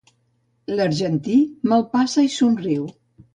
L'argentí 0.79 1.35
me'l 1.69 1.85
passa 1.93 2.25
i 2.29 2.33
somriu. 2.39 2.89